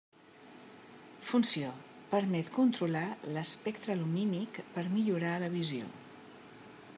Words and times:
Funció: 1.31 1.67
permet 2.13 2.49
controlar 2.55 3.03
l'espectre 3.37 3.99
lumínic 4.01 4.59
per 4.79 4.89
millorar 4.97 5.39
la 5.45 5.55
visió. 5.61 5.93